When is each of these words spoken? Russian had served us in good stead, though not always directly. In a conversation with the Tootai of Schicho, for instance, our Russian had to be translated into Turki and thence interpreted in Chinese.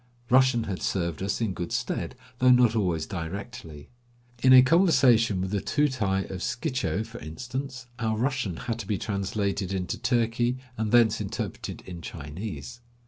Russian 0.31 0.63
had 0.63 0.81
served 0.81 1.21
us 1.21 1.41
in 1.41 1.53
good 1.53 1.71
stead, 1.71 2.15
though 2.39 2.49
not 2.49 2.75
always 2.75 3.05
directly. 3.05 3.91
In 4.41 4.51
a 4.51 4.63
conversation 4.63 5.39
with 5.39 5.51
the 5.51 5.61
Tootai 5.61 6.21
of 6.31 6.39
Schicho, 6.41 7.05
for 7.05 7.19
instance, 7.19 7.85
our 7.99 8.17
Russian 8.17 8.57
had 8.65 8.79
to 8.79 8.87
be 8.87 8.97
translated 8.97 9.71
into 9.71 9.99
Turki 9.99 10.57
and 10.75 10.91
thence 10.91 11.21
interpreted 11.21 11.81
in 11.85 12.01
Chinese. 12.01 12.81